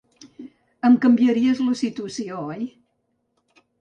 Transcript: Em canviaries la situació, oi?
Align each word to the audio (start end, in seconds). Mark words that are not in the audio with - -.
Em 0.89 0.95
canviaries 1.03 1.61
la 1.67 1.75
situació, 1.83 2.43
oi? 2.57 2.67